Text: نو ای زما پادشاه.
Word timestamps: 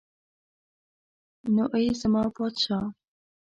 نو 1.53 1.63
ای 1.75 1.87
زما 2.01 2.21
پادشاه. 2.37 2.87